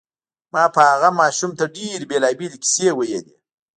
ما 0.53 0.63
به 0.73 0.81
هغه 0.91 1.09
ماشوم 1.19 1.51
ته 1.59 1.65
ډېرې 1.75 2.05
بېلابېلې 2.09 2.57
کیسې 2.63 2.89
ویلې 2.93 3.33